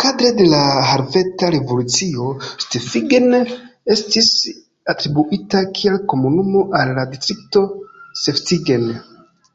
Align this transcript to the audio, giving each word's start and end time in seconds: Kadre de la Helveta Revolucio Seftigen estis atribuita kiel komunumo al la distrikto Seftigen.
Kadre 0.00 0.28
de 0.40 0.44
la 0.50 0.58
Helveta 0.90 1.48
Revolucio 1.54 2.28
Seftigen 2.66 3.26
estis 3.96 4.28
atribuita 4.94 5.64
kiel 5.80 6.00
komunumo 6.14 6.64
al 6.84 6.96
la 7.00 7.08
distrikto 7.16 7.68
Seftigen. 8.24 8.92